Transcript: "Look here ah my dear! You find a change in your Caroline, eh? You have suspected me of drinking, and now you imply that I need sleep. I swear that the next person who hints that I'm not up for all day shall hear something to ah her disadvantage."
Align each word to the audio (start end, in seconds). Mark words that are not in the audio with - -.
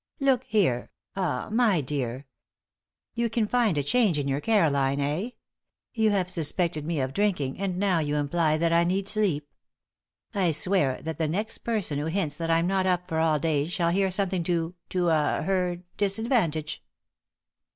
"Look 0.19 0.45
here 0.45 0.89
ah 1.15 1.49
my 1.51 1.79
dear! 1.79 2.25
You 3.13 3.29
find 3.29 3.77
a 3.77 3.83
change 3.83 4.17
in 4.17 4.27
your 4.27 4.41
Caroline, 4.41 4.99
eh? 4.99 5.29
You 5.93 6.09
have 6.09 6.27
suspected 6.27 6.87
me 6.87 6.99
of 6.99 7.13
drinking, 7.13 7.59
and 7.59 7.77
now 7.77 7.99
you 7.99 8.15
imply 8.15 8.57
that 8.57 8.73
I 8.73 8.83
need 8.83 9.07
sleep. 9.07 9.47
I 10.33 10.53
swear 10.53 10.99
that 11.03 11.19
the 11.19 11.27
next 11.27 11.59
person 11.59 11.99
who 11.99 12.07
hints 12.07 12.35
that 12.37 12.49
I'm 12.49 12.65
not 12.65 12.87
up 12.87 13.07
for 13.07 13.19
all 13.19 13.37
day 13.37 13.65
shall 13.65 13.91
hear 13.91 14.09
something 14.09 14.43
to 14.45 14.73
ah 15.11 15.43
her 15.43 15.83
disadvantage." 15.97 16.83